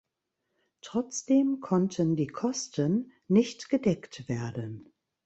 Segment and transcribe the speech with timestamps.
[0.81, 4.91] Trotzdem konnten die Kosten nicht gedeckt werden.